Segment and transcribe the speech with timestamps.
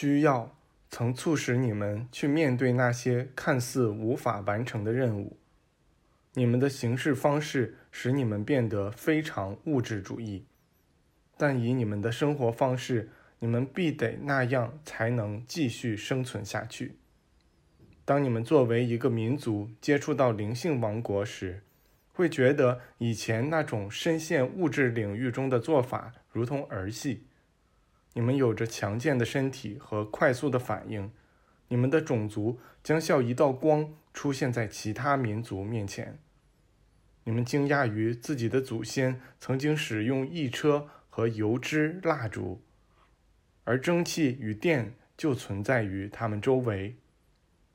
[0.00, 0.56] 需要
[0.88, 5.36] 曾促使你们去面对那些看似无法完成的任务。
[6.32, 10.46] 你们的行事方式使你们变得非常物质主义，
[11.36, 13.10] 但以你们的生活方式，
[13.40, 16.96] 你们必得那样才能继续生存下去。
[18.06, 21.62] 当你们作为一个民族接触到灵性王国时，
[22.14, 27.26] 会觉得以前那种深陷物质领域中的做法如同儿戏。
[28.14, 31.12] 你们有着强健的身体和快速的反应，
[31.68, 36.18] 你们的种族将像一道光出现在其他民族面前。
[37.22, 42.60] 你们惊讶于自己的祖先曾经使用翼车和油脂蜡烛，
[43.62, 46.96] 而蒸汽与电就存在于他们周围，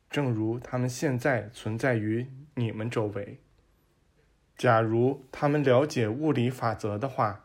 [0.09, 3.39] 正如他们现在存在于你们周围。
[4.57, 7.44] 假如他们了解物理法则的话。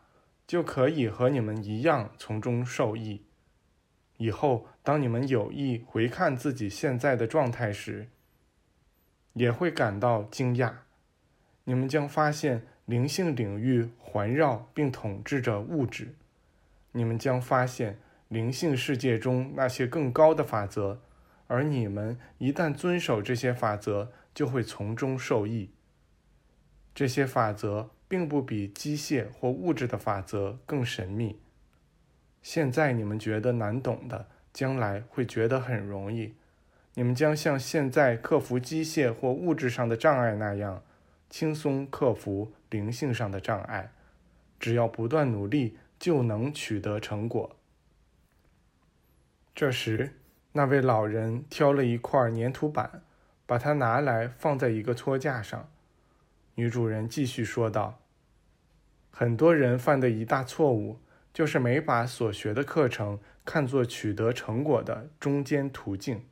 [0.51, 3.23] 就可以和你们一样从中受益。
[4.17, 8.09] 以后，当你们有意回看自己现在的状态时，
[9.31, 10.73] 也会感到惊讶。
[11.63, 16.15] 你们将发现灵性领域环绕并统治着物质。
[16.91, 20.99] 你们将发现灵性世界中那些更高的法则，
[21.47, 25.69] 而你们一旦遵守这些法则，就会从中受益。
[26.93, 27.91] 这些法则。
[28.11, 31.39] 并不比机械或物质的法则更神秘。
[32.41, 36.33] 现在你们觉得难懂的，将来会觉得很容易。
[36.95, 40.83] 你们将像现在克服机械或物质上的障碍那样，
[41.29, 43.93] 轻松克服灵性上的障碍。
[44.59, 47.55] 只要不断努力，就能取得成果。
[49.55, 50.17] 这时，
[50.51, 53.03] 那位老人挑了一块粘土板，
[53.45, 55.70] 把它拿来放在一个托架上。
[56.61, 58.03] 女主人继续说道。
[59.09, 60.99] 很多人犯的一大错误，
[61.33, 66.23] 就是没把所学的课程看作取得成果的中间途径。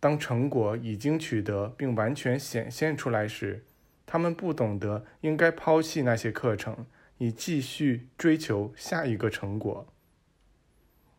[0.00, 3.64] 当成果已经取得并完全显现出来时，
[4.04, 6.84] 他们不懂得应该抛弃那些课程，
[7.18, 9.86] 以继续追求下一个成果。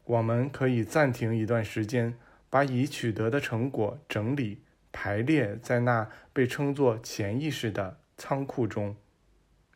[0.04, 2.18] 我们可以暂停一段时间，
[2.50, 4.60] 把已取得的成果整理
[5.00, 8.96] 排列在那被称作潜意识的仓库中。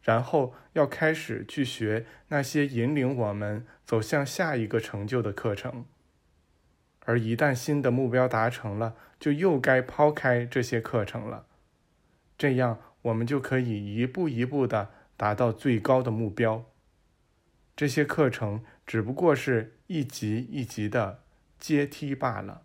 [0.01, 5.85] 然后要开始去学那些引领我们走向下一个成就的课程，
[7.05, 11.45] 而一旦新的目标达成了，就又该抛开这些课程了。
[12.35, 16.65] 这样，我们就可以一步一步的达到最高的目标。
[17.75, 21.19] 这些课程只不过是一级一级的
[21.59, 22.63] 阶梯罢了。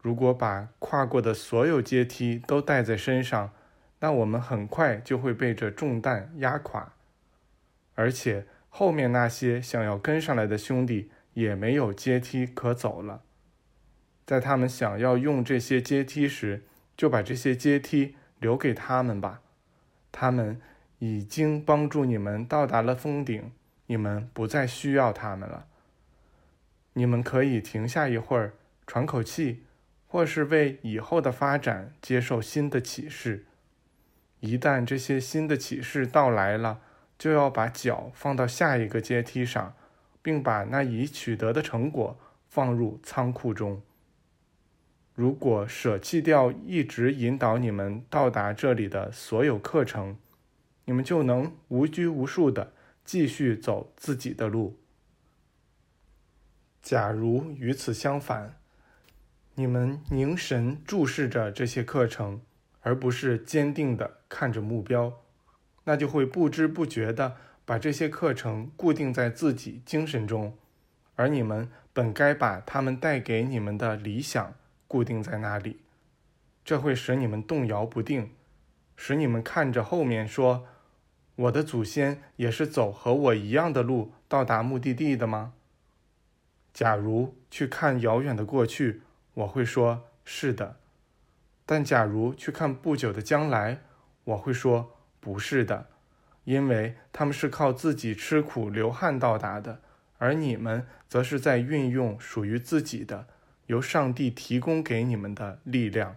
[0.00, 3.52] 如果把跨过的所有阶梯都带在身上，
[4.00, 6.92] 那我们很快就会被这重担压垮，
[7.94, 13.22] 而且后面那些想要跟上来的兄弟也没有阶梯可走了。
[14.24, 16.64] 在他们想要用这些阶梯时，
[16.96, 19.40] 就把这些阶梯留给他们吧。
[20.12, 20.60] 他们
[20.98, 23.50] 已经帮助你们到达了峰顶，
[23.86, 25.66] 你们不再需要他们了。
[26.92, 28.54] 你们可以停下一会儿，
[28.86, 29.64] 喘口气，
[30.08, 33.44] 或是为以后的发展接受新的启示。
[34.40, 36.80] 一旦这些新的启示到来了，
[37.16, 39.74] 就要把脚放到下一个阶梯上，
[40.22, 42.18] 并把那已取得的成果
[42.48, 43.82] 放入仓库中。
[45.14, 50.16] 如果舍弃掉一直引导你们到达这里的所有课程，
[50.84, 52.72] 你们就能无拘无束地
[53.04, 54.78] 继续走自己的路。
[56.80, 58.60] 假如与此相反，
[59.58, 62.40] 你们凝神注视着这些课程。
[62.80, 65.12] 而不是坚定地看着目标，
[65.84, 67.36] 那就会不知不觉地
[67.66, 70.56] 把这些课程固定在自己精神中，
[71.16, 74.54] 而你们本该把他们带给你们的理想
[74.86, 75.80] 固定在那里。
[76.64, 78.30] 这会使你们动摇不定，
[78.96, 80.66] 使你们看着后面说
[81.36, 85.52] ：“我的祖先也是走和我一样的路到达目的地的吗？”
[86.72, 89.02] 假如去看遥远的过去，
[89.38, 90.76] 我会说：“是的。”
[91.64, 93.82] 但假如去看不久的将来，
[94.24, 95.86] 我会说不是的，
[96.44, 99.80] 因为他们是靠自己吃苦流汗到达的，
[100.18, 103.28] 而你们则是在运用属于自己的、
[103.66, 106.16] 由上帝提供给你们的力量。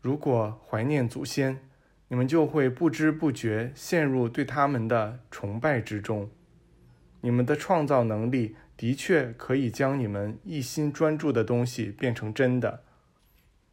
[0.00, 1.60] 如果怀念祖先，
[2.08, 6.28] 你们就会不知不觉陷入对他们的崇拜之中。
[7.20, 12.82] 你们的创造能力的确可以将你们一心专注的东西变成真的。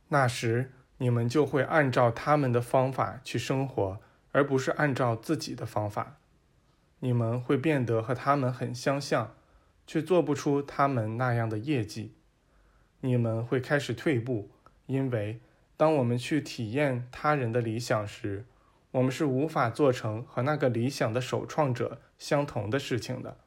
[0.10, 4.00] 那时，你们就会按照他们的方法去生活，
[4.32, 6.18] 而不是按照自己的方法。
[7.00, 9.34] 你们会变得和他们很相像，
[9.88, 12.14] 却做不出他们那样的业绩。
[13.00, 14.52] 你们会开始退步，
[14.86, 15.40] 因为
[15.76, 18.46] 当我们去体验他人的理想时，
[18.92, 23.38] 我们是无法做成和那个理想的首创者相同的事情的。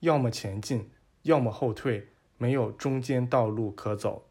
[0.00, 0.90] 要么前进，
[1.22, 4.28] 要么后退，没有中间道路可走。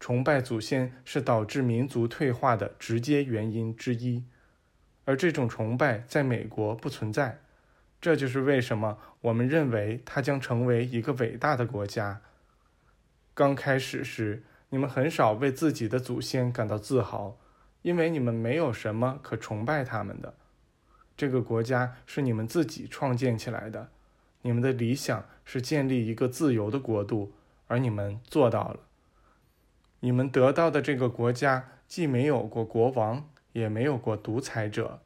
[0.00, 4.24] 崇拜祖先是导致民族退化的直接原因之一，
[5.04, 7.40] 而这种崇拜在美国不存在。
[8.00, 12.20] 这就是为什么我们认为它将成为一个伟大的国家。
[13.32, 17.38] 刚开始时，你们很少为自己的祖先感到自豪。
[17.82, 20.32] 因为你们没有什么可崇拜他们的，
[21.18, 23.90] 这个国家是你们自己创建起来的，
[24.46, 27.32] 你们的理想是建立一个自由的国度，
[27.66, 28.80] 而你们做到了。
[30.00, 35.00] 你们得到的这个国家既没有过国王，也没有过独裁者，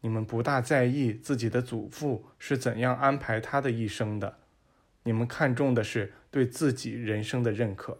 [0.00, 4.38] 你们不大在意自己的祖父是怎样安排他的一生的，
[5.02, 7.98] 你们看重的是对自己人生的认可。